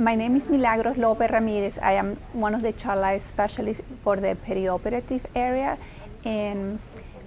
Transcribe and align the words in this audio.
My 0.00 0.14
name 0.14 0.34
is 0.34 0.48
Milagros 0.48 0.96
Lopez 0.96 1.30
Ramirez. 1.30 1.76
I 1.76 1.92
am 1.92 2.16
one 2.32 2.54
of 2.54 2.62
the 2.62 2.72
child 2.72 3.02
life 3.02 3.20
specialists 3.20 3.82
for 4.02 4.16
the 4.16 4.34
perioperative 4.48 5.20
area. 5.34 5.76
And 6.24 6.78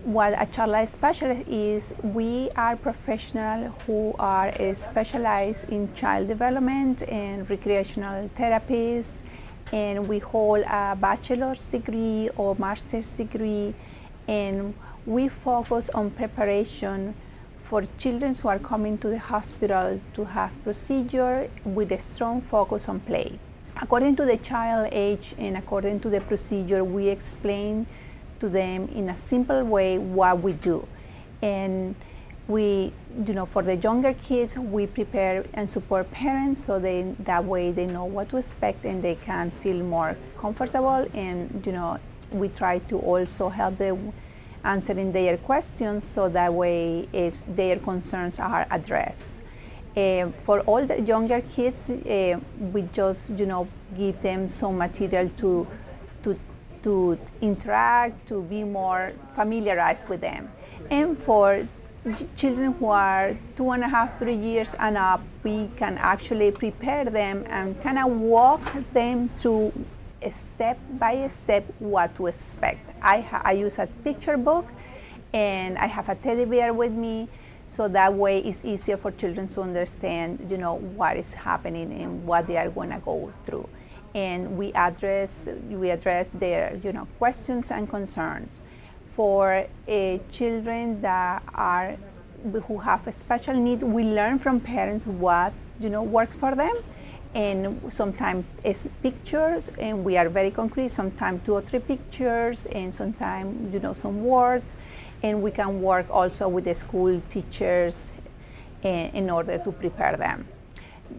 what 0.04 0.34
a 0.42 0.48
child 0.48 0.72
life 0.72 0.90
specialist 0.90 1.48
is, 1.48 1.94
we 2.02 2.50
are 2.56 2.76
professionals 2.76 3.72
who 3.86 4.16
are 4.18 4.52
eh, 4.56 4.74
specialized 4.74 5.70
in 5.70 5.94
child 5.94 6.28
development 6.28 7.04
and 7.04 7.48
recreational 7.48 8.28
therapists. 8.30 9.22
And 9.72 10.08
we 10.08 10.18
hold 10.18 10.62
a 10.62 10.98
bachelor's 11.00 11.68
degree 11.68 12.32
or 12.38 12.56
master's 12.58 13.12
degree. 13.12 13.76
And 14.28 14.74
we 15.06 15.28
focus 15.28 15.92
on 15.92 16.10
preparation 16.10 17.14
for 17.64 17.84
children 17.98 18.34
who 18.34 18.48
are 18.48 18.60
coming 18.60 18.98
to 19.00 19.10
the 19.10 19.20
hospital 19.20 20.00
to 20.14 20.26
have 20.26 20.52
procedure 20.64 21.50
with 21.64 21.92
a 21.92 22.00
strong 22.00 22.42
focus 22.42 22.88
on 22.90 23.00
play. 23.00 23.40
According 23.82 24.16
to 24.18 24.26
the 24.26 24.38
child 24.38 24.90
age 24.92 25.34
and 25.38 25.58
according 25.58 26.00
to 26.02 26.10
the 26.10 26.22
procedure, 26.22 26.84
we 26.84 27.10
explain 27.10 27.88
to 28.40 28.50
them 28.50 28.88
in 28.90 29.10
a 29.10 29.16
simple 29.16 29.64
way 29.64 29.98
what 29.98 30.42
we 30.42 30.54
do. 30.54 30.88
And 31.42 31.96
we, 32.48 32.92
you 33.26 33.34
know, 33.34 33.46
for 33.46 33.64
the 33.64 33.76
younger 33.78 34.14
kids, 34.14 34.56
we 34.58 34.86
prepare 34.86 35.46
and 35.54 35.70
support 35.70 36.12
parents 36.12 36.66
so 36.66 36.78
they, 36.78 37.16
that 37.20 37.44
way 37.44 37.72
they 37.72 37.88
know 37.88 38.06
what 38.06 38.30
to 38.30 38.38
expect 38.38 38.84
and 38.84 39.02
they 39.02 39.16
can 39.16 39.50
feel 39.50 39.84
more 39.84 40.18
comfortable. 40.38 41.08
And, 41.14 41.64
you 41.66 41.72
know, 41.72 42.00
we 42.32 42.50
try 42.50 42.80
to 42.80 43.00
also 43.00 43.50
help 43.50 43.78
them 43.78 44.14
answering 44.64 45.12
their 45.12 45.38
questions 45.38 46.04
so 46.04 46.30
that 46.30 46.54
way 46.54 47.08
is 47.14 47.44
their 47.48 47.78
concerns 47.78 48.40
are 48.40 48.66
addressed. 48.72 49.34
Uh, 49.96 50.30
for 50.44 50.62
all 50.62 50.86
the 50.86 51.00
younger 51.02 51.42
kids, 51.42 51.90
uh, 51.90 52.40
we 52.72 52.82
just 52.94 53.30
you 53.32 53.46
know 53.46 53.68
give 53.96 54.20
them 54.22 54.48
some 54.48 54.78
material 54.78 55.30
to 55.38 55.68
to 56.24 56.40
to 56.82 57.18
interact, 57.42 58.28
to 58.28 58.42
be 58.42 58.64
more 58.64 59.14
familiarized 59.36 60.08
with 60.10 60.22
them. 60.22 60.52
And 60.90 61.18
for 61.18 61.68
children 62.36 62.74
who 62.74 62.88
are 62.88 63.38
two 63.56 63.72
and 63.72 63.84
a 63.84 63.88
half, 63.88 64.20
three 64.20 64.36
years 64.36 64.74
and 64.80 64.98
up, 64.98 65.22
we 65.44 65.70
can 65.78 65.98
actually 65.98 66.52
prepare 66.52 67.06
them 67.06 67.46
and 67.48 67.82
kind 67.82 67.98
of 67.98 68.12
walk 68.12 68.62
them 68.94 69.30
through 69.30 69.72
step 70.32 70.80
by 71.00 71.28
step 71.28 71.66
what 71.80 72.16
to 72.16 72.28
expect. 72.28 72.92
I, 73.02 73.26
I 73.44 73.52
use 73.54 73.80
a 73.80 73.88
picture 73.88 74.38
book 74.38 74.68
and 75.34 75.78
I 75.78 75.88
have 75.88 76.10
a 76.10 76.16
teddy 76.16 76.46
bear 76.46 76.74
with 76.74 76.92
me 76.92 77.28
so 77.70 77.88
that 77.88 78.14
way 78.14 78.40
it's 78.40 78.64
easier 78.64 78.98
for 78.98 79.12
children 79.12 79.48
to 79.48 79.62
understand 79.62 80.46
you 80.50 80.58
know 80.58 80.76
what 80.76 81.18
is 81.18 81.34
happening 81.34 81.92
and 81.92 82.24
what 82.26 82.46
they 82.46 82.58
are 82.58 82.70
going 82.70 82.92
to 82.92 83.00
go 83.00 83.34
through. 83.46 83.68
And 84.14 84.58
we 84.58 84.72
address 84.74 85.50
we 85.70 85.90
address 85.90 86.28
their 86.36 86.80
you 86.84 86.94
know 86.94 87.08
questions 87.18 87.72
and 87.72 87.90
concerns. 87.90 88.62
For 89.16 89.68
uh, 89.88 90.18
children 90.32 91.02
that 91.02 91.44
are 91.54 91.98
who 92.68 92.78
have 92.78 93.08
a 93.08 93.12
special 93.12 93.56
need 93.56 93.82
we 93.82 94.04
learn 94.04 94.38
from 94.38 94.60
parents 94.60 95.06
what 95.06 95.54
you 95.80 95.90
know 95.90 96.04
works 96.04 96.36
for 96.36 96.56
them 96.56 96.76
and 97.36 97.92
sometimes 97.92 98.46
it's 98.64 98.88
pictures 99.02 99.72
and 99.80 100.04
we 100.04 100.18
are 100.18 100.30
very 100.30 100.52
concrete 100.52 100.90
sometimes 100.90 101.42
two 101.44 101.54
or 101.54 101.62
three 101.62 101.80
pictures 101.80 102.68
and 102.68 102.94
sometimes 102.94 103.74
you 103.74 103.80
know 103.80 103.94
some 103.94 104.24
words. 104.24 104.76
And 105.24 105.42
we 105.42 105.52
can 105.52 105.82
work 105.82 106.08
also 106.10 106.50
with 106.50 106.66
the 106.66 106.76
school 106.76 107.22
teachers 107.30 108.12
in, 108.82 109.10
in 109.14 109.30
order 109.30 109.58
to 109.58 109.72
prepare 109.72 110.18
them. 110.18 110.46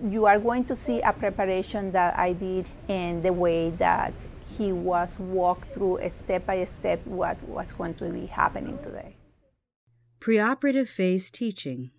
You 0.05 0.27
are 0.27 0.39
going 0.39 0.65
to 0.67 0.77
see 0.77 1.01
a 1.01 1.13
preparation 1.13 1.91
that 1.93 2.19
i 2.19 2.33
did 2.33 2.67
and 2.89 3.23
the 3.23 3.33
way 3.33 3.71
that 3.71 4.13
he 4.57 4.73
was 4.73 5.19
walked 5.19 5.73
through 5.73 5.99
step 6.09 6.47
by 6.47 6.65
step 6.65 7.05
what 7.07 7.43
was 7.43 7.73
going 7.73 7.95
to 7.95 8.09
be 8.11 8.27
happening 8.27 8.79
today. 8.83 9.17
Preoperative 10.21 10.89
phase 10.89 11.31
teaching 11.31 11.91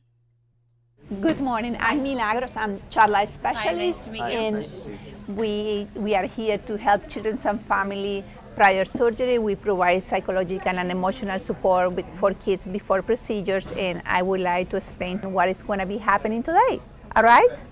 Good 1.05 1.39
morning. 1.39 1.77
I'm 1.79 2.01
Milagros. 2.01 2.55
I'm 2.57 2.81
child 2.89 3.11
life 3.11 3.29
specialist, 3.29 4.07
Hi, 4.07 4.33
nice 4.33 4.87
and 4.87 5.37
we 5.37 5.87
we 5.93 6.15
are 6.15 6.25
here 6.25 6.57
to 6.57 6.77
help 6.77 7.07
children 7.07 7.37
and 7.45 7.61
family 7.65 8.23
prior 8.55 8.85
surgery. 8.85 9.37
We 9.37 9.53
provide 9.53 10.01
psychological 10.01 10.79
and 10.79 10.89
emotional 10.89 11.37
support 11.37 11.91
with, 11.91 12.07
for 12.19 12.33
kids 12.33 12.65
before 12.65 13.03
procedures, 13.03 13.71
and 13.73 14.01
I 14.03 14.23
would 14.23 14.39
like 14.39 14.69
to 14.69 14.77
explain 14.77 15.19
what 15.31 15.47
is 15.47 15.61
going 15.61 15.77
to 15.77 15.85
be 15.85 15.99
happening 15.99 16.41
today. 16.41 16.81
All 17.15 17.21
right? 17.21 17.63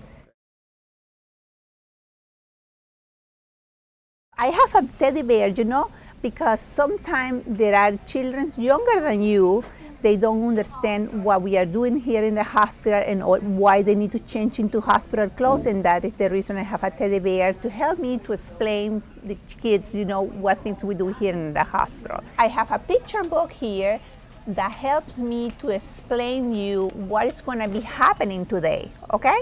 I 4.38 4.46
have 4.46 4.74
a 4.76 4.86
teddy 5.00 5.22
bear, 5.22 5.48
you 5.48 5.64
know, 5.64 5.90
because 6.22 6.60
sometimes 6.60 7.42
there 7.48 7.74
are 7.74 7.96
children 8.06 8.52
younger 8.56 9.00
than 9.00 9.22
you 9.22 9.64
they 10.04 10.16
don't 10.16 10.46
understand 10.46 11.24
what 11.24 11.40
we 11.40 11.56
are 11.56 11.64
doing 11.64 11.96
here 11.98 12.22
in 12.22 12.34
the 12.34 12.42
hospital 12.42 13.02
and 13.06 13.24
why 13.56 13.80
they 13.80 13.94
need 13.94 14.12
to 14.12 14.18
change 14.18 14.58
into 14.58 14.78
hospital 14.78 15.30
clothes. 15.30 15.64
And 15.64 15.82
that 15.86 16.04
is 16.04 16.12
the 16.12 16.28
reason 16.28 16.58
I 16.58 16.62
have 16.62 16.84
a 16.84 16.90
teddy 16.90 17.18
bear 17.18 17.54
to 17.54 17.70
help 17.70 17.98
me 17.98 18.18
to 18.18 18.34
explain 18.34 19.02
the 19.24 19.38
kids, 19.62 19.94
you 19.94 20.04
know, 20.04 20.20
what 20.20 20.60
things 20.60 20.84
we 20.84 20.94
do 20.94 21.08
here 21.08 21.32
in 21.32 21.54
the 21.54 21.64
hospital. 21.64 22.22
I 22.38 22.48
have 22.48 22.70
a 22.70 22.78
picture 22.78 23.22
book 23.22 23.50
here 23.50 23.98
that 24.46 24.72
helps 24.72 25.16
me 25.16 25.52
to 25.62 25.70
explain 25.70 26.54
you 26.54 26.88
what 27.10 27.26
is 27.26 27.40
going 27.40 27.60
to 27.60 27.68
be 27.68 27.80
happening 27.80 28.44
today, 28.44 28.90
okay? 29.14 29.40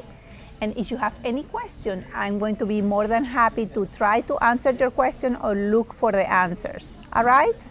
And 0.60 0.76
if 0.76 0.92
you 0.92 0.96
have 0.96 1.14
any 1.24 1.42
question, 1.42 2.06
I'm 2.14 2.38
going 2.38 2.54
to 2.62 2.66
be 2.66 2.80
more 2.80 3.08
than 3.08 3.24
happy 3.24 3.66
to 3.66 3.86
try 3.86 4.20
to 4.20 4.38
answer 4.44 4.70
your 4.70 4.92
question 4.92 5.34
or 5.42 5.56
look 5.56 5.92
for 5.92 6.12
the 6.12 6.24
answers, 6.32 6.96
all 7.14 7.24
right? 7.24 7.64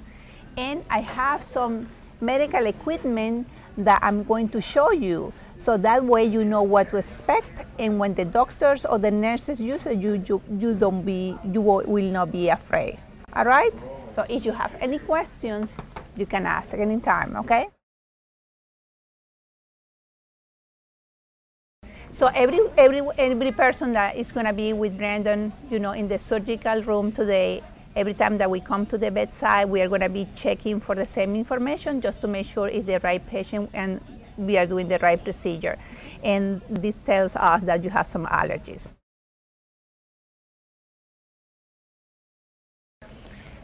And 0.57 0.83
I 0.89 0.99
have 0.99 1.41
some 1.45 1.87
medical 2.21 2.65
equipment 2.65 3.47
that 3.77 3.99
I'm 4.01 4.23
going 4.23 4.49
to 4.49 4.61
show 4.61 4.91
you. 4.91 5.33
So 5.57 5.77
that 5.77 6.03
way 6.03 6.25
you 6.25 6.45
know 6.45 6.63
what 6.63 6.89
to 6.89 6.97
expect 6.97 7.65
and 7.77 7.99
when 7.99 8.13
the 8.13 8.25
doctors 8.25 8.85
or 8.85 8.97
the 8.99 9.11
nurses 9.11 9.61
use 9.61 9.85
it, 9.85 9.97
you, 9.97 10.23
you, 10.25 10.41
you 10.57 10.73
don't 10.73 11.03
be, 11.03 11.37
you 11.51 11.61
will 11.61 12.11
not 12.11 12.31
be 12.31 12.49
afraid. 12.49 12.97
All 13.33 13.45
right? 13.45 13.77
So 14.13 14.25
if 14.29 14.45
you 14.45 14.51
have 14.51 14.73
any 14.79 14.99
questions, 14.99 15.71
you 16.15 16.25
can 16.25 16.45
ask 16.45 16.73
anytime, 16.73 17.35
okay? 17.37 17.69
So 22.11 22.27
every, 22.27 22.59
every, 22.77 23.01
every 23.17 23.51
person 23.53 23.93
that 23.93 24.17
is 24.17 24.31
gonna 24.31 24.51
be 24.51 24.73
with 24.73 24.97
Brandon, 24.97 25.53
you 25.69 25.79
know, 25.79 25.93
in 25.93 26.07
the 26.07 26.19
surgical 26.19 26.83
room 26.83 27.11
today, 27.11 27.63
Every 27.93 28.13
time 28.13 28.37
that 28.37 28.49
we 28.49 28.61
come 28.61 28.85
to 28.85 28.97
the 28.97 29.11
bedside, 29.11 29.69
we 29.69 29.81
are 29.81 29.89
going 29.89 30.01
to 30.01 30.09
be 30.09 30.27
checking 30.33 30.79
for 30.79 30.95
the 30.95 31.05
same 31.05 31.35
information 31.35 31.99
just 31.99 32.21
to 32.21 32.27
make 32.27 32.47
sure 32.47 32.69
it's 32.69 32.85
the 32.85 32.99
right 32.99 33.25
patient 33.27 33.69
and 33.73 33.99
we 34.37 34.57
are 34.57 34.65
doing 34.65 34.87
the 34.87 34.97
right 34.99 35.21
procedure. 35.21 35.77
And 36.23 36.61
this 36.69 36.95
tells 36.95 37.35
us 37.35 37.63
that 37.63 37.83
you 37.83 37.89
have 37.89 38.07
some 38.07 38.25
allergies. 38.27 38.89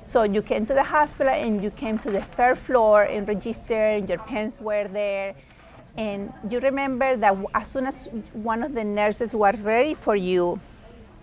So 0.06 0.24
you 0.24 0.42
came 0.42 0.66
to 0.66 0.74
the 0.74 0.84
hospital 0.84 1.34
and 1.34 1.64
you 1.64 1.70
came 1.70 1.98
to 2.00 2.12
the 2.12 2.22
third 2.22 2.58
floor 2.58 3.04
and 3.04 3.28
registered, 3.28 4.10
your 4.10 4.20
pens 4.20 4.60
were 4.60 4.88
there. 4.88 5.36
And 5.98 6.34
you 6.50 6.60
remember 6.60 7.16
that 7.16 7.38
as 7.54 7.70
soon 7.70 7.88
as 7.88 8.08
one 8.34 8.62
of 8.62 8.74
the 8.74 8.84
nurses 8.84 9.34
was 9.34 9.58
ready 9.60 9.94
for 9.96 10.16
you, 10.16 10.60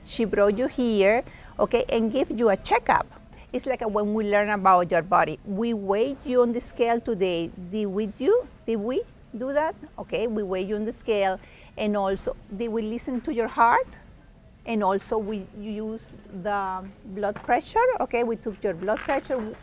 she 0.05 0.25
brought 0.25 0.59
you 0.59 0.67
here 0.67 1.25
okay, 1.59 1.85
and 1.89 2.13
give 2.13 2.31
you 2.31 2.51
a 2.51 2.57
checkup. 2.57 3.07
It's 3.53 3.67
like 3.67 3.89
when 3.89 4.15
we 4.15 4.25
learn 4.25 4.51
about 4.51 4.91
your 4.91 5.03
body. 5.03 5.39
We 5.45 5.75
weigh 5.75 6.17
you 6.25 6.43
on 6.43 6.53
the 6.53 6.61
scale 6.61 7.01
today. 7.01 7.51
Did 7.71 7.87
we 7.87 8.07
do? 8.07 8.47
Did 8.67 8.77
we 8.77 9.03
do 9.37 9.53
that? 9.53 9.77
Okay, 9.99 10.27
we 10.27 10.43
weigh 10.43 10.63
you 10.63 10.77
on 10.77 10.85
the 10.85 10.93
scale, 10.93 11.39
And 11.77 11.97
also, 11.97 12.37
they 12.51 12.69
will 12.69 12.85
listen 12.85 13.21
to 13.23 13.35
your 13.35 13.49
heart. 13.49 13.97
And 14.67 14.83
also, 14.83 15.19
we 15.19 15.47
use 15.59 16.11
the 16.43 16.85
blood 17.05 17.37
pressure. 17.37 17.85
Okay, 18.01 18.25
we 18.25 18.37
took 18.37 18.63
your 18.63 18.75
blood 18.75 18.99
pressure 18.99 19.55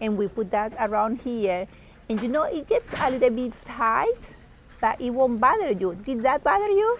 and 0.00 0.16
we 0.16 0.28
put 0.28 0.50
that 0.50 0.74
around 0.80 1.20
here. 1.20 1.66
And 2.08 2.20
you 2.22 2.28
know, 2.28 2.44
it 2.44 2.68
gets 2.68 2.92
a 3.00 3.10
little 3.10 3.30
bit 3.30 3.52
tight, 3.64 4.36
but 4.80 5.00
it 5.00 5.10
won't 5.10 5.40
bother 5.40 5.72
you. 5.72 5.94
Did 5.94 6.22
that 6.22 6.42
bother 6.42 6.68
you? 6.68 6.98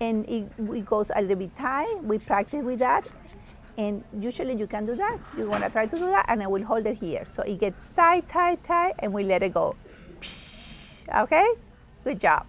And 0.00 0.26
it, 0.28 0.50
it 0.58 0.86
goes 0.86 1.10
a 1.14 1.20
little 1.20 1.36
bit 1.36 1.54
tight. 1.56 2.02
We 2.02 2.18
practice 2.18 2.64
with 2.64 2.78
that. 2.78 3.10
And 3.76 4.02
usually 4.18 4.54
you 4.56 4.66
can 4.66 4.86
do 4.86 4.94
that. 4.96 5.18
You 5.36 5.48
want 5.48 5.64
to 5.64 5.70
try 5.70 5.86
to 5.86 5.96
do 5.96 6.06
that, 6.06 6.26
and 6.28 6.42
I 6.42 6.46
will 6.46 6.64
hold 6.64 6.86
it 6.86 6.96
here. 6.96 7.24
So 7.26 7.42
it 7.42 7.60
gets 7.60 7.88
tight, 7.90 8.28
tight, 8.28 8.62
tight, 8.64 8.94
and 8.98 9.12
we 9.12 9.22
let 9.24 9.42
it 9.42 9.54
go. 9.54 9.76
Okay? 11.14 11.46
Good 12.04 12.20
job. 12.20 12.46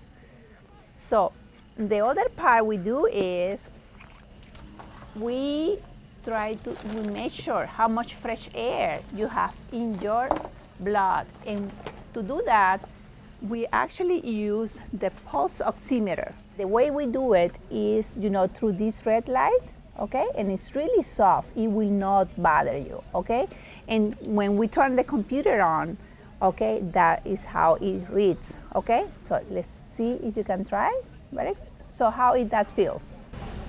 So 0.97 1.33
the 1.77 1.99
other 1.99 2.27
part 2.35 2.65
we 2.65 2.77
do 2.77 3.05
is 3.05 3.69
we 5.15 5.79
try 6.23 6.53
to 6.53 6.75
we 6.93 7.01
measure 7.11 7.65
how 7.65 7.87
much 7.87 8.15
fresh 8.15 8.49
air 8.53 9.01
you 9.15 9.27
have 9.27 9.53
in 9.71 9.99
your 9.99 10.29
blood. 10.79 11.27
And 11.45 11.71
to 12.13 12.21
do 12.21 12.41
that, 12.45 12.87
we 13.41 13.65
actually 13.73 14.25
use 14.27 14.79
the 14.93 15.11
pulse 15.25 15.61
oximeter. 15.61 16.33
The 16.61 16.67
way 16.67 16.91
we 16.91 17.07
do 17.07 17.33
it 17.33 17.55
is, 17.71 18.15
you 18.15 18.29
know, 18.29 18.45
through 18.45 18.73
this 18.73 19.03
red 19.03 19.27
light, 19.27 19.63
okay? 19.99 20.27
And 20.37 20.51
it's 20.51 20.75
really 20.75 21.01
soft. 21.01 21.47
It 21.57 21.65
will 21.65 21.89
not 21.89 22.27
bother 22.39 22.77
you, 22.77 23.01
okay? 23.15 23.47
And 23.87 24.15
when 24.21 24.57
we 24.57 24.67
turn 24.67 24.95
the 24.95 25.03
computer 25.03 25.59
on, 25.63 25.97
okay, 26.39 26.81
that 26.93 27.25
is 27.25 27.45
how 27.45 27.79
it 27.81 28.07
reads, 28.11 28.57
okay? 28.75 29.07
So 29.23 29.43
let's 29.49 29.69
see 29.89 30.19
if 30.21 30.37
you 30.37 30.43
can 30.43 30.63
try. 30.63 30.93
Ready? 31.31 31.57
So 31.93 32.11
how 32.11 32.33
it 32.33 32.51
that 32.51 32.69
feels? 32.69 33.15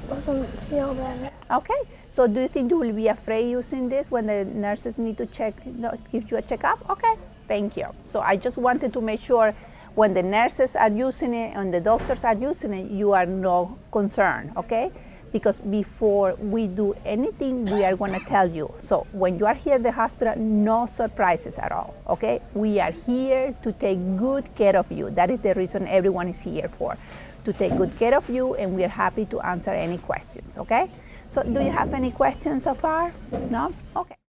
Doesn't 0.06 0.44
feel 0.68 0.92
bad. 0.92 1.32
Okay. 1.50 1.80
So 2.10 2.26
do 2.26 2.42
you 2.42 2.48
think 2.48 2.70
you 2.70 2.76
will 2.76 2.92
be 2.92 3.08
afraid 3.08 3.48
using 3.50 3.88
this 3.88 4.10
when 4.10 4.26
the 4.26 4.44
nurses 4.44 4.98
need 4.98 5.16
to 5.16 5.24
check, 5.24 5.54
you 5.64 5.72
know, 5.72 5.96
give 6.12 6.30
you 6.30 6.36
a 6.36 6.42
checkup? 6.42 6.90
Okay. 6.90 7.14
Thank 7.48 7.74
you. 7.78 7.86
So 8.04 8.20
I 8.20 8.36
just 8.36 8.58
wanted 8.58 8.92
to 8.92 9.00
make 9.00 9.22
sure 9.22 9.54
when 9.94 10.14
the 10.14 10.22
nurses 10.22 10.74
are 10.76 10.88
using 10.88 11.34
it 11.34 11.54
and 11.54 11.72
the 11.72 11.80
doctors 11.80 12.24
are 12.24 12.34
using 12.34 12.72
it, 12.72 12.90
you 12.90 13.12
are 13.12 13.26
no 13.26 13.78
concerned, 13.90 14.52
okay? 14.56 14.90
Because 15.32 15.58
before 15.58 16.34
we 16.34 16.66
do 16.66 16.94
anything, 17.04 17.64
we 17.64 17.84
are 17.84 17.96
to 17.96 18.20
tell 18.26 18.50
you. 18.50 18.72
So 18.80 19.06
when 19.12 19.38
you 19.38 19.46
are 19.46 19.54
here 19.54 19.74
at 19.74 19.82
the 19.82 19.92
hospital, 19.92 20.34
no 20.36 20.86
surprises 20.86 21.58
at 21.58 21.72
all, 21.72 21.94
okay? 22.08 22.40
We 22.54 22.80
are 22.80 22.92
here 22.92 23.54
to 23.62 23.72
take 23.72 23.98
good 24.18 24.54
care 24.54 24.76
of 24.76 24.90
you. 24.92 25.10
That 25.10 25.30
is 25.30 25.40
the 25.40 25.54
reason 25.54 25.86
everyone 25.88 26.28
is 26.28 26.40
here 26.40 26.68
for, 26.68 26.96
to 27.44 27.52
take 27.52 27.76
good 27.76 27.98
care 27.98 28.14
of 28.14 28.28
you, 28.28 28.54
and 28.54 28.74
we 28.74 28.84
are 28.84 28.88
happy 28.88 29.24
to 29.26 29.40
answer 29.40 29.70
any 29.70 29.98
questions, 29.98 30.56
okay? 30.58 30.90
So 31.28 31.42
do 31.42 31.62
you 31.62 31.70
have 31.70 31.94
any 31.94 32.10
questions 32.10 32.64
so 32.64 32.74
far? 32.74 33.12
No? 33.50 33.72
Okay. 33.96 34.21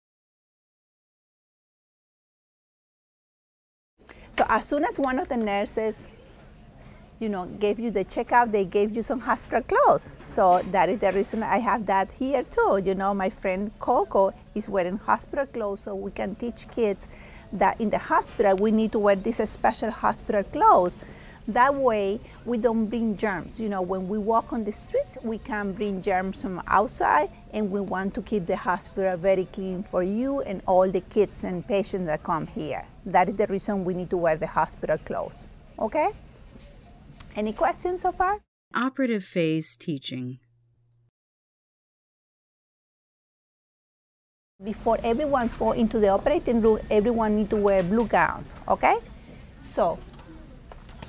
So 4.33 4.47
as 4.49 4.65
soon 4.65 4.85
as 4.85 4.99
one 4.99 5.19
of 5.19 5.29
the 5.29 5.37
nurses, 5.37 6.07
you 7.21 7.29
know, 7.29 7.45
gave 7.47 7.79
you 7.79 7.91
the 7.91 8.03
checkup, 8.03 8.51
they 8.51 8.65
gave 8.65 8.97
you 8.97 9.03
some 9.03 9.21
hospital 9.21 9.63
clothes. 9.63 10.11
So 10.19 10.63
that 10.73 10.89
is 10.89 11.01
the 11.01 11.13
reason 11.13 11.43
I 11.43 11.59
have 11.59 11.85
that 11.87 12.11
here 12.13 12.43
too. 12.43 12.81
You 12.83 12.95
know, 12.95 13.13
my 13.13 13.29
friend 13.29 13.71
Coco 13.79 14.33
is 14.55 14.69
wearing 14.69 14.97
hospital 14.97 15.47
clothes, 15.47 15.81
so 15.81 15.95
we 15.95 16.11
can 16.11 16.35
teach 16.35 16.67
kids 16.71 17.07
that 17.53 17.79
in 17.79 17.91
the 17.91 17.99
hospital 17.99 18.57
we 18.57 18.71
need 18.71 18.93
to 18.93 18.99
wear 18.99 19.17
these 19.17 19.49
special 19.49 19.91
hospital 19.91 20.43
clothes. 20.43 20.99
That 21.49 21.75
way 21.75 22.21
we 22.45 22.59
don't 22.59 22.87
bring 22.87 23.17
germs. 23.17 23.59
You 23.59 23.69
know, 23.69 23.83
when 23.83 24.09
we 24.09 24.19
walk 24.19 24.53
on 24.53 24.65
the 24.65 24.73
street, 24.73 25.07
we 25.23 25.39
can 25.39 25.73
bring 25.73 26.01
germs 26.01 26.43
from 26.43 26.63
outside 26.69 27.31
and 27.53 27.71
we 27.71 27.81
want 27.81 28.15
to 28.15 28.23
keep 28.23 28.47
the 28.47 28.57
hospital 28.57 29.17
very 29.17 29.47
clean 29.47 29.83
for 29.83 30.03
you 30.03 30.41
and 30.43 30.63
all 30.67 30.89
the 30.89 31.01
kids 31.01 31.43
and 31.45 31.67
patients 31.67 32.07
that 32.07 32.23
come 32.23 32.47
here. 32.47 32.85
That 33.07 33.29
is 33.29 33.37
the 33.37 33.47
reason 33.49 33.85
we 33.85 33.95
need 33.95 34.11
to 34.11 34.17
wear 34.17 34.37
the 34.37 34.47
hospital 34.47 34.99
clothes. 34.99 35.41
Okay? 35.79 36.11
Any 37.35 37.53
questions 37.53 38.03
so 38.03 38.13
far? 38.13 38.39
Operative 38.75 39.25
phase 39.25 39.77
teaching. 39.77 40.39
Before 44.63 44.97
everyone's 45.03 45.55
go 45.55 45.73
into 45.73 45.99
the 45.99 46.09
operating 46.09 46.61
room, 46.61 46.79
everyone 46.89 47.37
need 47.37 47.51
to 47.51 47.57
wear 47.57 47.83
blue 47.83 48.07
gowns, 48.07 48.55
okay? 48.69 48.97
So 49.61 49.99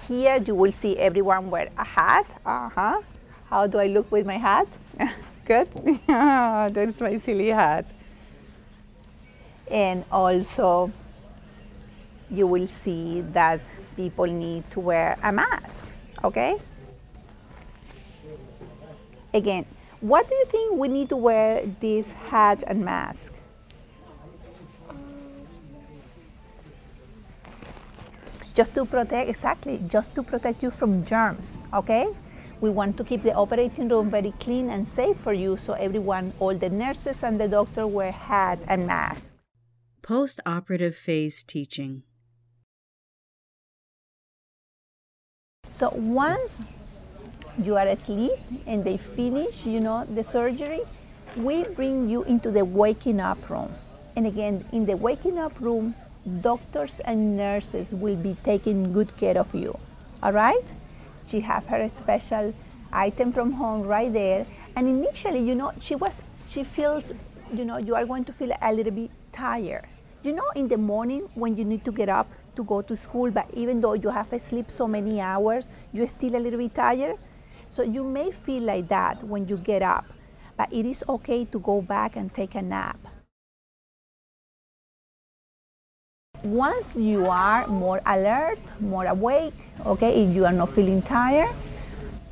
here 0.07 0.37
you 0.37 0.55
will 0.55 0.71
see 0.71 0.97
everyone 0.97 1.49
wear 1.49 1.69
a 1.77 1.83
hat. 1.83 2.39
Uh-huh. 2.45 3.01
How 3.49 3.67
do 3.67 3.79
I 3.79 3.87
look 3.87 4.11
with 4.11 4.25
my 4.25 4.37
hat? 4.37 4.67
Good. 5.45 5.69
There's 6.73 7.01
my 7.01 7.17
silly 7.17 7.49
hat. 7.49 7.91
And 9.69 10.03
also 10.11 10.91
you 12.29 12.47
will 12.47 12.67
see 12.67 13.21
that 13.33 13.61
people 13.95 14.25
need 14.25 14.69
to 14.71 14.79
wear 14.79 15.17
a 15.23 15.31
mask, 15.31 15.87
okay? 16.23 16.57
Again, 19.33 19.65
what 19.99 20.27
do 20.27 20.35
you 20.35 20.45
think 20.45 20.77
we 20.77 20.87
need 20.87 21.09
to 21.09 21.17
wear 21.17 21.65
this 21.79 22.11
hat 22.29 22.63
and 22.67 22.83
mask? 22.83 23.33
Just 28.53 28.75
to 28.75 28.85
protect, 28.85 29.29
exactly, 29.29 29.81
just 29.87 30.13
to 30.13 30.21
protect 30.21 30.61
you 30.61 30.69
from 30.69 31.03
germs, 31.05 31.63
okay? 31.73 32.07
We 32.61 32.69
want 32.69 32.97
to 32.97 33.03
keep 33.03 33.23
the 33.23 33.33
operating 33.33 33.89
room 33.89 34.11
very 34.11 34.31
clean 34.39 34.69
and 34.69 34.87
safe 34.87 35.17
for 35.17 35.33
you, 35.33 35.57
so 35.57 35.73
everyone, 35.73 36.33
all 36.39 36.55
the 36.55 36.69
nurses 36.69 37.23
and 37.23 37.39
the 37.39 37.47
doctor 37.47 37.87
wear 37.87 38.11
hats 38.11 38.63
and 38.67 38.85
masks. 38.85 39.35
Post 40.03 40.39
operative 40.45 40.95
phase 40.95 41.41
teaching. 41.43 42.03
So 45.71 45.89
once 45.89 46.59
you 47.57 47.75
are 47.75 47.87
asleep 47.87 48.37
and 48.67 48.85
they 48.85 48.97
finish, 48.97 49.65
you 49.65 49.79
know, 49.79 50.05
the 50.05 50.23
surgery, 50.23 50.81
we 51.37 51.63
bring 51.63 52.07
you 52.07 52.23
into 52.23 52.51
the 52.51 52.63
waking 52.63 53.19
up 53.19 53.49
room. 53.49 53.73
And 54.15 54.27
again, 54.27 54.63
in 54.71 54.85
the 54.85 54.95
waking 54.95 55.39
up 55.39 55.59
room, 55.59 55.95
doctors 56.41 56.99
and 57.01 57.35
nurses 57.37 57.91
will 57.91 58.15
be 58.15 58.35
taking 58.43 58.93
good 58.93 59.15
care 59.17 59.37
of 59.37 59.53
you. 59.53 59.77
All 60.21 60.31
right? 60.31 60.73
She 61.27 61.41
have 61.41 61.65
her 61.67 61.89
special 61.89 62.53
item 62.91 63.33
from 63.33 63.51
home 63.51 63.81
right 63.83 64.11
there. 64.11 64.45
And 64.75 64.87
initially, 64.87 65.39
you 65.39 65.55
know, 65.55 65.71
she 65.81 65.95
was 65.95 66.21
she 66.49 66.63
feels, 66.63 67.13
you 67.53 67.65
know, 67.65 67.77
you 67.77 67.95
are 67.95 68.05
going 68.05 68.25
to 68.25 68.33
feel 68.33 68.51
a 68.61 68.73
little 68.73 68.93
bit 68.93 69.11
tired. 69.31 69.85
You 70.23 70.31
know, 70.31 70.49
in 70.55 70.67
the 70.67 70.77
morning 70.77 71.27
when 71.35 71.57
you 71.57 71.65
need 71.65 71.83
to 71.85 71.91
get 71.91 72.07
up 72.07 72.27
to 72.55 72.63
go 72.63 72.81
to 72.81 72.95
school, 72.95 73.29
but 73.31 73.49
even 73.53 73.79
though 73.79 73.93
you 73.93 74.09
have 74.09 74.29
slept 74.39 74.71
so 74.71 74.87
many 74.87 75.19
hours, 75.19 75.67
you're 75.91 76.07
still 76.07 76.35
a 76.35 76.39
little 76.39 76.59
bit 76.59 76.73
tired. 76.73 77.17
So 77.69 77.81
you 77.81 78.03
may 78.03 78.31
feel 78.31 78.63
like 78.63 78.87
that 78.89 79.23
when 79.23 79.47
you 79.47 79.57
get 79.57 79.81
up, 79.81 80.05
but 80.55 80.71
it 80.71 80.85
is 80.85 81.03
okay 81.09 81.45
to 81.45 81.59
go 81.59 81.81
back 81.81 82.15
and 82.15 82.33
take 82.33 82.55
a 82.55 82.61
nap. 82.61 82.97
Once 86.43 86.93
you 86.97 87.25
are 87.27 87.65
more 87.67 88.01
alert, 88.05 88.59
more 88.81 89.05
awake, 89.05 89.53
okay, 89.85 90.23
if 90.23 90.35
you 90.35 90.45
are 90.45 90.51
not 90.51 90.69
feeling 90.73 91.01
tired, 91.01 91.49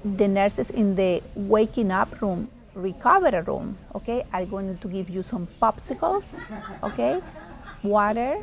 the 0.03 0.27
nurses 0.27 0.69
in 0.69 0.95
the 0.95 1.23
waking 1.33 1.91
up 1.93 2.21
room, 2.21 2.49
recovery 2.75 3.39
room, 3.41 3.77
okay, 3.95 4.25
are 4.33 4.45
going 4.45 4.77
to 4.79 4.87
give 4.89 5.09
you 5.09 5.23
some 5.23 5.47
popsicles, 5.61 6.35
okay, 6.83 7.21
water, 7.83 8.35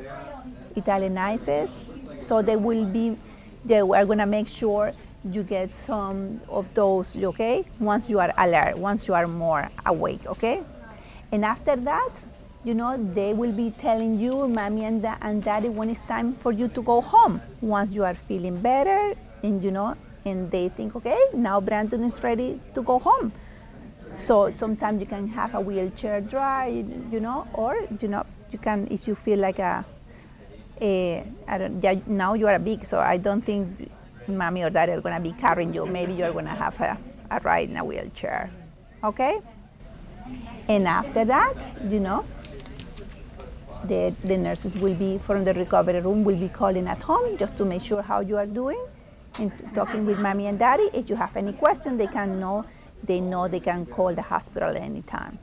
Italian 0.75 1.19
ices, 1.19 1.81
so 2.17 2.41
they 2.41 2.57
will 2.57 2.87
be, 2.87 3.19
they 3.67 3.81
are 3.81 4.07
going 4.07 4.19
to 4.19 4.27
make 4.27 4.49
sure 4.49 4.93
you 5.31 5.43
get 5.43 5.71
some 5.87 6.41
of 6.49 6.73
those, 6.73 7.15
okay, 7.15 7.63
once 7.79 8.09
you 8.09 8.19
are 8.19 8.33
alert, 8.39 8.79
once 8.79 9.07
you 9.07 9.13
are 9.13 9.27
more 9.27 9.69
awake, 9.85 10.25
okay? 10.27 10.63
And 11.31 11.45
after 11.45 11.77
that, 11.77 12.11
you 12.65 12.75
know, 12.75 12.97
they 13.15 13.33
will 13.33 13.53
be 13.53 13.71
telling 13.71 14.19
you, 14.19 14.49
mommy 14.49 14.85
and, 14.85 15.03
da- 15.03 15.17
and 15.21 15.43
daddy, 15.43 15.69
when 15.69 15.91
it's 15.91 16.03
time 16.03 16.35
for 16.35 16.53
you 16.53 16.69
to 16.69 16.83
go 16.83 17.00
home. 17.00 17.41
Once 17.61 17.93
you 17.93 18.05
are 18.05 18.15
feeling 18.15 18.61
better, 18.61 19.15
and 19.43 19.62
you 19.62 19.71
know, 19.71 19.97
and 20.25 20.50
they 20.50 20.69
think, 20.69 20.97
okay, 20.97 21.19
now 21.35 21.61
Brandon 21.61 22.03
is 22.05 22.23
ready 22.23 22.61
to 22.75 22.83
go 22.83 22.99
home. 22.99 23.33
So 24.12 24.53
sometimes 24.55 25.00
you 25.00 25.07
can 25.07 25.29
have 25.29 25.55
a 25.55 25.61
wheelchair 25.61 26.21
drive, 26.21 26.87
you 27.12 27.21
know, 27.21 27.47
or 27.53 27.77
you 28.00 28.09
know, 28.09 28.25
you 28.50 28.59
can 28.59 28.88
if 28.91 29.07
you 29.07 29.15
feel 29.15 29.38
like 29.38 29.59
a, 29.59 29.85
a 30.81 31.25
I 31.47 31.59
don't, 31.59 31.83
yeah, 31.83 31.95
now 32.07 32.35
you 32.35 32.49
are 32.49 32.59
big, 32.59 32.87
so 32.87 32.99
I 32.99 33.17
don't 33.19 33.43
think 33.43 33.91
mommy 34.27 34.62
or 34.62 34.71
daddy 34.71 34.93
are 34.93 35.00
gonna 35.00 35.21
be 35.21 35.33
carrying 35.33 35.73
you. 35.75 35.87
Maybe 35.87 36.15
you're 36.15 36.33
gonna 36.33 36.55
have 36.55 36.81
a, 36.81 36.99
a 37.31 37.41
ride 37.41 37.69
in 37.71 37.77
a 37.77 37.85
wheelchair, 37.85 38.50
okay? 39.05 39.41
And 40.69 40.87
after 40.88 41.25
that, 41.25 41.55
you 41.88 42.00
know, 42.00 42.25
the, 43.88 44.14
the 44.25 44.37
nurses 44.37 44.75
will 44.76 44.95
be 44.95 45.18
from 45.18 45.45
the 45.45 45.54
recovery 45.54 46.00
room 46.00 46.25
will 46.25 46.37
be 46.37 46.49
calling 46.49 46.87
at 46.87 46.99
home 47.02 47.37
just 47.38 47.57
to 47.57 47.64
make 47.64 47.83
sure 47.83 48.02
how 48.02 48.21
you 48.21 48.37
are 48.37 48.47
doing 48.47 48.83
and 49.38 49.52
talking 49.75 50.07
with 50.07 50.18
mommy 50.18 50.47
and 50.47 50.59
daddy. 50.59 50.88
If 50.92 51.09
you 51.09 51.16
have 51.16 51.37
any 51.37 51.52
question, 51.52 51.97
they 51.97 52.07
can 52.07 52.38
know 52.40 52.64
they 53.04 53.21
know 53.21 53.47
they 53.49 53.61
can 53.61 53.87
call 53.87 54.14
the 54.14 54.23
hospital 54.23 54.76
anytime. 54.76 55.38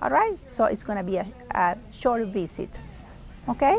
All 0.00 0.10
right, 0.10 0.36
so 0.42 0.64
it's 0.64 0.82
gonna 0.82 1.04
be 1.04 1.16
a, 1.16 1.26
a 1.50 1.76
short 1.90 2.26
visit. 2.28 2.80
Okay, 3.48 3.78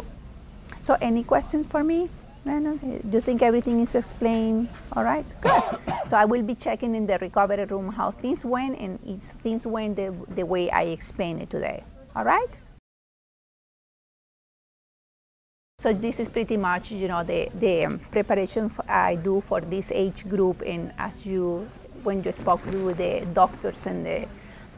so 0.82 0.98
any 1.02 1.24
questions 1.24 1.66
for 1.68 1.84
me? 1.84 2.10
Do 2.46 3.00
you 3.12 3.22
think 3.22 3.42
everything 3.42 3.80
is 3.80 3.96
explained? 3.96 4.70
All 4.94 5.04
right, 5.04 5.26
good. 5.42 5.64
so 6.06 6.16
I 6.16 6.26
will 6.26 6.44
be 6.44 6.54
checking 6.54 6.94
in 6.94 7.08
the 7.08 7.18
recovery 7.18 7.66
room 7.66 7.92
how 7.92 8.12
things 8.12 8.46
went 8.46 8.78
and 8.80 9.00
if 9.04 9.24
things 9.42 9.66
went 9.66 9.96
the, 9.96 10.14
the 10.30 10.46
way 10.46 10.70
I 10.70 10.84
explained 10.84 11.42
it 11.42 11.50
today. 11.50 11.84
All 12.16 12.24
right? 12.24 12.58
So 15.86 15.94
this 15.94 16.20
is 16.20 16.30
pretty 16.30 16.58
much, 16.58 16.90
you 16.90 17.08
know, 17.08 17.24
the, 17.24 17.48
the 17.54 17.86
um, 17.86 18.00
preparation 18.00 18.72
I 18.90 19.14
do 19.18 19.40
for 19.40 19.62
this 19.62 19.92
age 19.92 20.28
group 20.28 20.64
and 20.66 20.92
as 20.98 21.24
you, 21.28 21.70
when 22.02 22.24
you 22.24 22.32
spoke 22.32 22.64
to 22.72 22.96
the 22.96 23.24
doctors 23.36 23.86
and 23.86 24.04
the, 24.04 24.26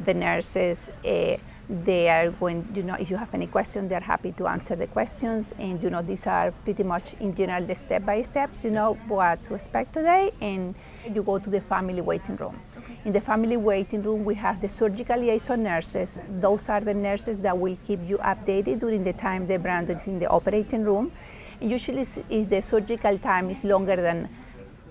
the 0.04 0.14
nurses, 0.14 0.92
uh, 1.06 1.38
they 1.70 2.10
are 2.10 2.32
going, 2.32 2.68
you 2.76 2.84
know, 2.84 2.96
if 2.96 3.10
you 3.10 3.16
have 3.16 3.34
any 3.34 3.48
questions, 3.48 3.90
they're 3.90 4.02
happy 4.02 4.34
to 4.34 4.48
answer 4.48 4.76
the 4.76 4.88
questions. 4.88 5.54
And, 5.58 5.82
you 5.82 5.90
know, 5.90 6.02
these 6.02 6.28
are 6.28 6.52
pretty 6.52 6.84
much 6.84 7.14
in 7.22 7.34
general 7.34 7.66
the 7.66 7.76
step 7.76 8.04
by 8.04 8.22
steps, 8.24 8.66
you 8.66 8.72
know, 8.72 8.96
what 9.08 9.42
to 9.46 9.56
expect 9.56 9.94
today. 9.94 10.34
And 10.42 10.76
you 11.10 11.24
go 11.24 11.40
to 11.40 11.50
the 11.50 11.62
family 11.62 12.02
waiting 12.02 12.36
room. 12.36 12.60
In 13.08 13.14
the 13.14 13.22
family 13.22 13.56
waiting 13.56 14.04
room, 14.04 14.26
we 14.26 14.36
have 14.36 14.60
the 14.60 14.68
surgical 14.68 15.18
liaison 15.18 15.64
nurses. 15.64 16.18
Those 16.42 16.68
are 16.68 16.82
the 16.82 16.94
nurses 16.94 17.40
that 17.40 17.58
will 17.58 17.78
keep 17.88 18.02
you 18.06 18.18
updated 18.18 18.82
during 18.82 19.06
the 19.06 19.14
time 19.14 19.48
the 19.48 19.58
Brandon 19.58 19.96
is 19.96 20.08
in 20.08 20.20
the 20.20 20.28
operating 20.28 20.84
room. 20.84 21.14
Usually, 21.62 22.02
if 22.02 22.50
the 22.50 22.62
surgical 22.62 23.18
time 23.18 23.50
is 23.50 23.64
longer 23.64 23.96
than 23.96 24.28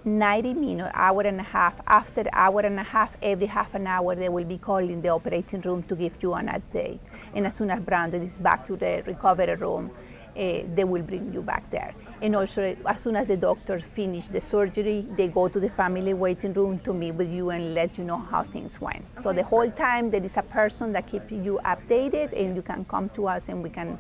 90 0.07 0.55
minutes, 0.55 0.91
hour 0.95 1.21
and 1.25 1.41
a 1.41 1.43
half. 1.43 1.75
After 1.87 2.25
hour 2.33 2.61
and 2.61 2.81
a 2.81 2.85
half, 2.85 3.15
every 3.21 3.49
half 3.49 3.75
an 3.75 3.87
hour, 3.87 4.15
they 4.15 4.31
will 4.31 4.47
be 4.47 4.57
calling 4.57 5.03
the 5.03 5.11
operating 5.11 5.61
room 5.61 5.83
to 5.83 5.95
give 5.95 6.15
you 6.23 6.33
an 6.33 6.47
update. 6.47 7.01
And 7.35 7.47
as 7.47 7.57
soon 7.57 7.71
as 7.71 7.81
Brandon 7.81 8.23
is 8.23 8.39
back 8.39 8.67
to 8.69 8.77
the 8.77 9.03
recovery 9.05 9.57
room, 9.57 9.91
uh, 9.91 10.61
they 10.75 10.85
will 10.85 11.03
bring 11.03 11.35
you 11.35 11.43
back 11.43 11.71
there. 11.71 11.95
And 12.23 12.35
also, 12.35 12.75
as 12.87 13.01
soon 13.01 13.17
as 13.17 13.29
the 13.29 13.37
doctor 13.37 13.79
finish 13.79 14.29
the 14.29 14.41
surgery, 14.41 15.07
they 15.17 15.29
go 15.29 15.49
to 15.49 15.61
the 15.61 15.69
family 15.69 16.15
waiting 16.15 16.55
room 16.55 16.79
to 16.81 16.95
meet 16.95 17.13
with 17.13 17.31
you 17.31 17.51
and 17.51 17.75
let 17.75 17.99
you 17.99 18.05
know 18.05 18.17
how 18.17 18.43
things 18.43 18.81
went. 18.81 19.05
Okay. 19.13 19.23
So 19.23 19.33
the 19.33 19.43
whole 19.43 19.71
time, 19.71 20.11
there 20.11 20.25
is 20.25 20.37
a 20.37 20.43
person 20.43 20.93
that 20.93 21.07
keeps 21.07 21.31
you 21.31 21.61
updated, 21.65 22.33
and 22.33 22.57
you 22.57 22.63
can 22.63 22.85
come 22.87 23.11
to 23.11 23.29
us 23.29 23.49
and 23.49 23.63
we 23.63 23.71
can 23.71 23.99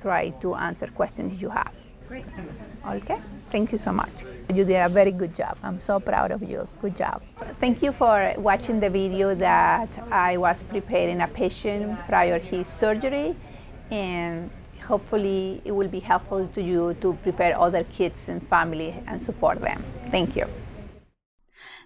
try 0.00 0.30
to 0.30 0.54
answer 0.56 0.88
questions 0.88 1.40
you 1.40 1.50
have. 1.50 1.72
Great. 2.08 2.24
Okay. 2.86 3.20
Thank 3.50 3.70
you 3.70 3.78
so 3.78 3.92
much. 3.92 4.10
You 4.52 4.64
did 4.64 4.84
a 4.84 4.88
very 4.88 5.12
good 5.12 5.34
job. 5.34 5.56
I'm 5.62 5.78
so 5.78 6.00
proud 6.00 6.30
of 6.32 6.42
you. 6.42 6.68
Good 6.80 6.96
job. 6.96 7.22
Thank 7.60 7.80
you 7.82 7.92
for 7.92 8.34
watching 8.38 8.80
the 8.80 8.90
video 8.90 9.34
that 9.36 10.02
I 10.10 10.36
was 10.36 10.62
preparing 10.64 11.20
a 11.20 11.28
patient 11.28 11.98
prior 12.06 12.38
his 12.38 12.66
surgery 12.66 13.36
and 13.90 14.50
hopefully 14.86 15.60
it 15.64 15.72
will 15.72 15.88
be 15.88 16.00
helpful 16.00 16.46
to 16.54 16.62
you 16.62 16.94
to 17.00 17.14
prepare 17.22 17.58
other 17.58 17.84
kids 17.84 18.28
and 18.28 18.46
family 18.46 19.02
and 19.06 19.22
support 19.22 19.60
them. 19.60 19.82
Thank 20.10 20.36
you. 20.36 20.46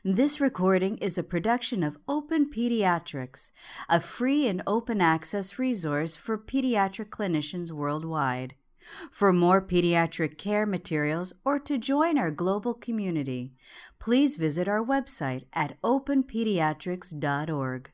This 0.05 0.41
recording 0.41 0.99
is 0.99 1.19
a 1.19 1.25
production 1.25 1.83
of 1.83 1.99
Open 2.07 2.49
Pediatrics, 2.51 3.51
a 3.89 3.99
free 3.99 4.47
and 4.47 4.63
open 4.67 5.01
access 5.01 5.59
resource 5.59 6.15
for 6.15 6.39
pediatric 6.39 7.09
clinicians 7.09 7.73
worldwide. 7.73 8.55
For 9.11 9.33
more 9.33 9.61
pediatric 9.61 10.39
care 10.39 10.65
materials 10.65 11.33
or 11.45 11.59
to 11.59 11.77
join 11.77 12.19
our 12.19 12.31
global 12.31 12.73
community, 12.73 13.53
please 13.99 14.37
visit 14.37 14.69
our 14.69 14.85
website 14.85 15.47
at 15.53 15.77
openpediatrics.org. 15.83 17.91